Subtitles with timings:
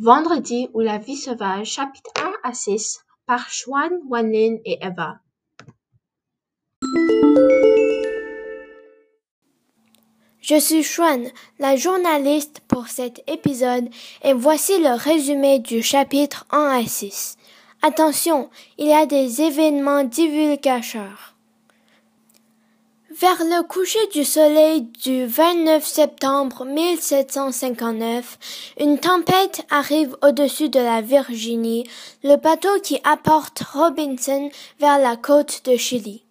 [0.00, 5.20] Vendredi ou la vie sauvage, chapitre 1 à 6, par Xuan, Wanlin et Eva.
[10.40, 11.30] Je suis Xuan,
[11.60, 13.88] la journaliste pour cet épisode,
[14.24, 17.36] et voici le résumé du chapitre 1 à 6.
[17.82, 21.33] Attention, il y a des événements divulgateurs.
[23.20, 31.00] Vers le coucher du soleil du 29 septembre 1759, une tempête arrive au-dessus de la
[31.00, 31.88] Virginie,
[32.24, 34.50] le bateau qui apporte Robinson
[34.80, 36.24] vers la côte de Chili.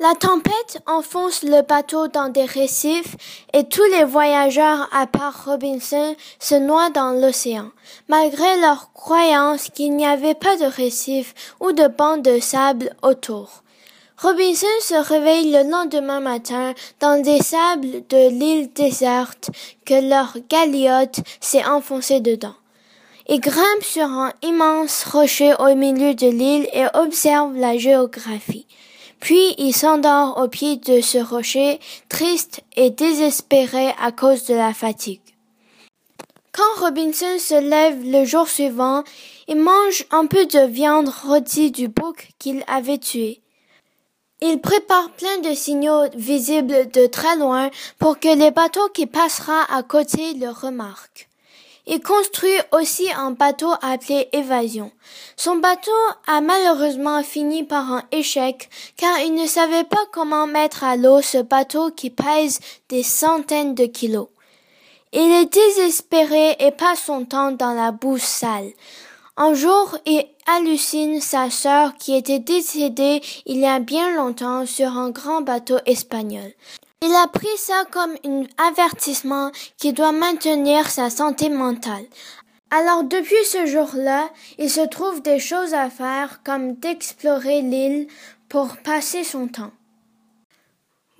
[0.00, 3.14] La tempête enfonce le bateau dans des récifs
[3.52, 7.68] et tous les voyageurs à part Robinson se noient dans l'océan,
[8.08, 13.62] malgré leur croyance qu'il n'y avait pas de récifs ou de bancs de sable autour.
[14.20, 19.48] Robinson se réveille le lendemain matin dans des sables de l'île déserte
[19.84, 22.56] que leur galiote s'est enfoncée dedans.
[23.28, 28.66] Il grimpe sur un immense rocher au milieu de l'île et observe la géographie.
[29.20, 34.74] Puis il s'endort au pied de ce rocher, triste et désespéré à cause de la
[34.74, 35.20] fatigue.
[36.50, 39.04] Quand Robinson se lève le jour suivant,
[39.46, 43.42] il mange un peu de viande rôtie du bouc qu'il avait tué.
[44.40, 49.64] Il prépare plein de signaux visibles de très loin pour que les bateaux qui passera
[49.74, 51.28] à côté le remarquent.
[51.88, 54.92] Il construit aussi un bateau appelé Évasion.
[55.36, 55.90] Son bateau
[56.28, 61.20] a malheureusement fini par un échec car il ne savait pas comment mettre à l'eau
[61.20, 64.28] ce bateau qui pèse des centaines de kilos.
[65.12, 68.70] Il est désespéré et passe son temps dans la boue sale.
[69.40, 74.88] Un jour, il hallucine sa sœur qui était décédée il y a bien longtemps sur
[74.98, 76.52] un grand bateau espagnol.
[77.02, 82.04] Il a pris ça comme un avertissement qui doit maintenir sa santé mentale.
[82.72, 88.08] Alors depuis ce jour-là, il se trouve des choses à faire comme d'explorer l'île
[88.48, 89.70] pour passer son temps.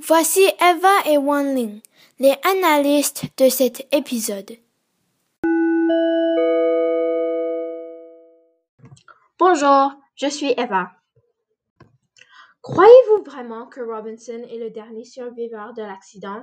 [0.01, 1.81] Voici Eva et Wanling,
[2.19, 4.59] les analystes de cet épisode.
[9.41, 10.91] Bonjour, je suis Eva.
[12.61, 16.43] Croyez-vous vraiment que Robinson est le dernier survivant de l'accident?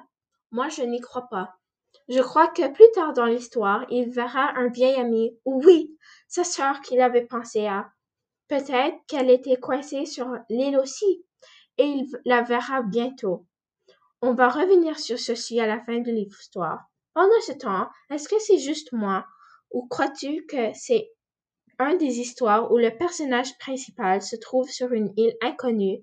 [0.52, 1.58] Moi, je n'y crois pas.
[2.08, 5.98] Je crois que plus tard dans l'histoire, il verra un vieil ami, ou oui,
[6.30, 7.92] sa sœur qu'il avait pensé à.
[8.48, 11.26] Peut-être qu'elle était coincée sur l'île aussi,
[11.78, 13.46] et il la verra bientôt.
[14.22, 16.86] On va revenir sur ceci à la fin de l'histoire.
[17.14, 19.26] Pendant ce temps, est-ce que c'est juste moi,
[19.72, 21.12] ou crois-tu que c'est
[21.80, 26.00] un des histoires où le personnage principal se trouve sur une île inconnue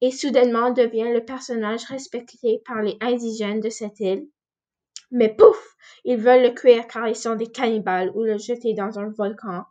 [0.00, 4.28] et soudainement devient le personnage respecté par les indigènes de cette île.
[5.10, 5.76] Mais pouf!
[6.04, 9.64] Ils veulent le cuire car ils sont des cannibales ou le jeter dans un volcan.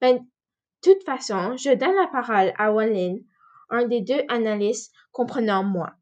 [0.00, 3.18] Ben, de toute façon, je donne la parole à Wallin,
[3.70, 5.92] un des deux analystes comprenant moi.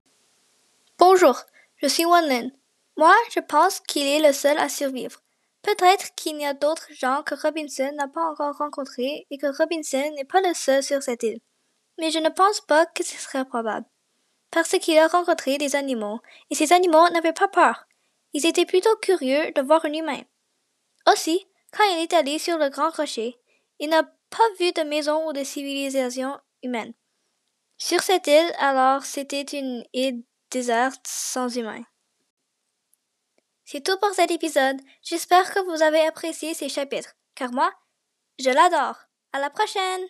[0.99, 1.41] Bonjour,
[1.77, 2.51] je suis Wallin.
[2.97, 5.23] Moi, je pense qu'il est le seul à survivre.
[5.63, 10.11] Peut-être qu'il y a d'autres gens que Robinson n'a pas encore rencontrés et que Robinson
[10.17, 11.41] n'est pas le seul sur cette île.
[11.99, 13.87] Mais je ne pense pas que ce serait probable.
[14.51, 17.85] Parce qu'il a rencontré des animaux, et ces animaux n'avaient pas peur.
[18.33, 20.23] Ils étaient plutôt curieux de voir un humain.
[21.13, 23.39] Aussi, quand il est allé sur le grand rocher,
[23.79, 26.95] il n'a pas vu de maison ou de civilisation humaine.
[27.79, 31.85] Sur cette île, alors, c'était une île déserte sans humains.
[33.73, 34.81] C'est tout pour cet épisode.
[35.01, 37.73] J'espère que vous avez apprécié ces chapitres, car moi,
[38.41, 38.97] je l'adore.
[39.33, 40.09] À la prochaine!